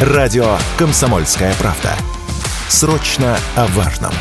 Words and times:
Радио 0.00 0.56
«Комсомольская 0.78 1.52
правда». 1.54 1.90
Срочно 2.68 3.36
о 3.56 3.66
важном. 3.66 4.12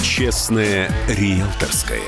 Честное 0.00 0.92
риэлторское. 1.08 1.98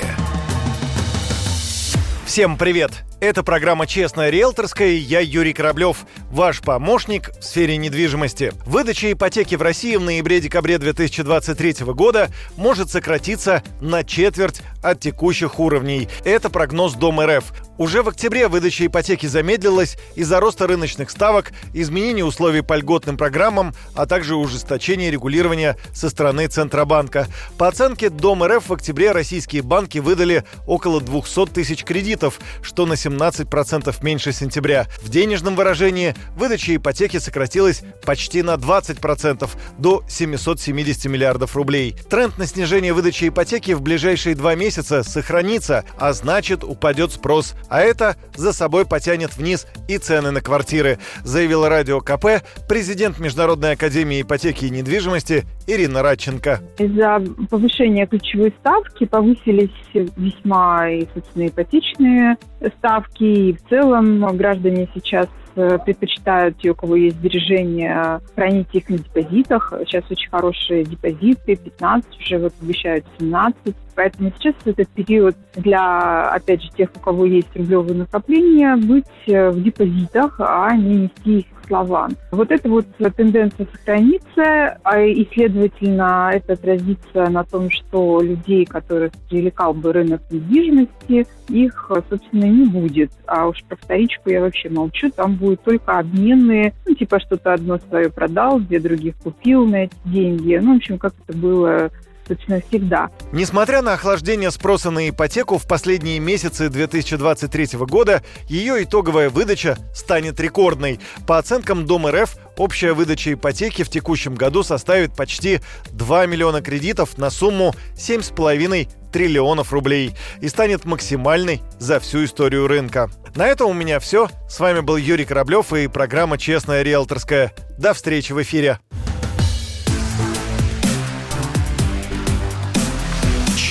Всем 2.25 2.57
привет! 2.57 3.03
Это 3.19 3.43
программа 3.43 3.85
«Честная 3.85 4.31
риэлторская» 4.31 4.93
я 4.93 5.19
Юрий 5.19 5.53
Кораблев, 5.53 6.05
ваш 6.31 6.59
помощник 6.61 7.31
в 7.39 7.43
сфере 7.43 7.77
недвижимости. 7.77 8.51
Выдача 8.65 9.11
ипотеки 9.13 9.53
в 9.53 9.61
России 9.61 9.95
в 9.95 10.01
ноябре-декабре 10.01 10.79
2023 10.79 11.85
года 11.93 12.29
может 12.57 12.89
сократиться 12.89 13.63
на 13.79 14.03
четверть 14.03 14.63
от 14.81 14.99
текущих 14.99 15.59
уровней. 15.59 16.09
Это 16.23 16.49
прогноз 16.49 16.95
Дом 16.95 17.21
РФ. 17.21 17.45
Уже 17.77 18.03
в 18.03 18.09
октябре 18.09 18.47
выдача 18.47 18.85
ипотеки 18.85 19.25
замедлилась 19.25 19.97
из-за 20.15 20.39
роста 20.39 20.65
рыночных 20.65 21.09
ставок, 21.09 21.51
изменения 21.73 22.23
условий 22.23 22.61
по 22.61 22.77
льготным 22.77 23.17
программам, 23.17 23.73
а 23.95 24.05
также 24.05 24.35
ужесточения 24.35 25.11
регулирования 25.11 25.77
со 25.93 26.09
стороны 26.09 26.47
Центробанка. 26.47 27.27
По 27.57 27.67
оценке 27.67 28.09
Дом 28.09 28.43
РФ 28.45 28.69
в 28.69 28.73
октябре 28.73 29.11
российские 29.11 29.61
банки 29.61 29.97
выдали 29.97 30.45
около 30.65 31.01
200 31.01 31.47
тысяч 31.47 31.83
кредитов, 31.83 32.39
что 32.61 32.85
на 32.85 32.93
17% 32.93 33.93
меньше 34.03 34.31
сентября. 34.31 34.87
В 35.01 35.09
денежном 35.09 35.57
выражении 35.57 36.15
выдача 36.37 36.77
ипотеки 36.77 37.17
сократилась 37.17 37.81
почти 38.05 38.41
на 38.41 38.55
20% 38.55 39.49
до 39.77 40.01
770 40.07 41.05
миллиардов 41.05 41.57
рублей. 41.57 41.97
Тренд 42.09 42.37
на 42.37 42.47
снижение 42.47 42.93
выдачи 42.93 43.27
ипотеки 43.27 43.73
в 43.73 43.81
ближайшие 43.81 44.35
два 44.35 44.55
месяца 44.55 45.03
сохранится, 45.03 45.83
а 45.97 46.13
значит 46.13 46.63
упадет 46.63 47.11
спрос 47.11 47.53
а 47.69 47.81
это 47.81 48.15
за 48.35 48.53
собой 48.53 48.85
потянет 48.85 49.37
вниз 49.37 49.67
и 49.87 49.97
цены 49.97 50.31
на 50.31 50.41
квартиры, 50.41 50.99
заявила 51.23 51.69
радио 51.69 52.01
КП 52.01 52.43
президент 52.67 53.19
Международной 53.19 53.73
академии 53.73 54.21
ипотеки 54.21 54.65
и 54.65 54.69
недвижимости 54.69 55.45
Ирина 55.67 56.01
Радченко. 56.01 56.59
Из-за 56.77 57.23
повышения 57.49 58.05
ключевой 58.07 58.53
ставки 58.59 59.05
повысились 59.05 59.71
весьма 59.93 60.89
и, 60.89 61.07
собственно, 61.13 61.47
ипотечные 61.47 62.37
ставки, 62.77 63.23
и 63.23 63.53
в 63.53 63.69
целом 63.69 64.25
граждане 64.37 64.87
сейчас 64.93 65.27
предпочитают 65.55 66.57
те, 66.57 66.71
у 66.71 66.75
кого 66.75 66.95
есть 66.95 67.17
сбережения, 67.17 68.21
хранить 68.35 68.67
их 68.73 68.89
на 68.89 68.97
депозитах. 68.97 69.73
Сейчас 69.85 70.03
очень 70.09 70.29
хорошие 70.29 70.83
депозиты, 70.83 71.55
15, 71.55 72.19
уже 72.19 72.37
вот 72.37 72.53
обещают 72.61 73.05
17. 73.19 73.75
Поэтому 73.95 74.31
сейчас 74.37 74.55
этот 74.65 74.89
период 74.89 75.35
для, 75.55 76.29
опять 76.29 76.61
же, 76.61 76.69
тех, 76.71 76.89
у 76.95 76.99
кого 76.99 77.25
есть 77.25 77.55
рублевые 77.55 77.95
накопления, 77.95 78.75
быть 78.75 79.05
э, 79.27 79.49
в 79.49 79.63
депозитах, 79.63 80.35
а 80.39 80.75
не 80.75 81.03
нести 81.03 81.39
их 81.39 81.45
к 81.65 81.67
словам. 81.67 82.11
Вот 82.31 82.51
эта 82.51 82.69
вот 82.69 82.85
тенденция 83.15 83.67
сохранится, 83.71 84.77
а 84.83 85.01
и, 85.01 85.27
следовательно, 85.33 86.31
это 86.33 86.53
отразится 86.53 87.29
на 87.29 87.43
том, 87.43 87.69
что 87.69 88.21
людей, 88.21 88.65
которых 88.65 89.11
привлекал 89.29 89.73
бы 89.73 89.93
рынок 89.93 90.21
недвижимости, 90.29 91.27
их, 91.49 91.91
собственно, 92.09 92.45
не 92.45 92.65
будет. 92.65 93.11
А 93.27 93.47
уж 93.47 93.63
про 93.63 93.75
вторичку 93.75 94.29
я 94.29 94.41
вообще 94.41 94.69
молчу, 94.69 95.09
там 95.11 95.35
будут 95.35 95.61
только 95.63 95.97
обменные, 95.99 96.73
ну, 96.85 96.95
типа 96.95 97.19
что-то 97.19 97.53
одно 97.53 97.77
свое 97.89 98.09
продал, 98.09 98.59
две 98.59 98.79
других 98.79 99.15
купил 99.17 99.65
на 99.65 99.85
эти 99.85 99.95
деньги. 100.05 100.59
Ну, 100.61 100.73
в 100.73 100.77
общем, 100.77 100.97
как 100.97 101.13
это 101.27 101.37
было 101.37 101.91
собственно, 102.27 102.61
всегда. 102.67 103.09
Несмотря 103.31 103.81
на 103.81 103.93
охлаждение 103.93 104.51
спроса 104.51 104.91
на 104.91 105.09
ипотеку 105.09 105.57
в 105.57 105.67
последние 105.67 106.19
месяцы 106.19 106.69
2023 106.69 107.79
года, 107.79 108.23
ее 108.47 108.83
итоговая 108.83 109.29
выдача 109.29 109.77
станет 109.93 110.39
рекордной. 110.39 110.99
По 111.27 111.37
оценкам 111.37 111.85
Дом 111.85 112.07
РФ, 112.07 112.35
общая 112.57 112.93
выдача 112.93 113.33
ипотеки 113.33 113.83
в 113.83 113.89
текущем 113.89 114.35
году 114.35 114.63
составит 114.63 115.15
почти 115.15 115.61
2 115.91 116.25
миллиона 116.25 116.61
кредитов 116.61 117.17
на 117.17 117.29
сумму 117.29 117.75
7,5 117.95 118.89
триллионов 119.11 119.71
рублей 119.71 120.13
и 120.41 120.49
станет 120.49 120.83
максимальной 120.83 121.61
за 121.79 121.99
всю 122.01 122.25
историю 122.25 122.67
рынка. 122.67 123.09
На 123.35 123.47
этом 123.47 123.69
у 123.69 123.73
меня 123.73 123.99
все. 123.99 124.29
С 124.49 124.59
вами 124.59 124.81
был 124.81 124.97
Юрий 124.97 125.25
Кораблев 125.25 125.73
и 125.73 125.87
программа 125.87 126.37
«Честная 126.37 126.83
риэлторская». 126.83 127.53
До 127.77 127.93
встречи 127.93 128.33
в 128.33 128.41
эфире. 128.41 128.79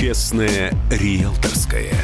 Честное 0.05 0.71
риэлторское. 0.91 1.95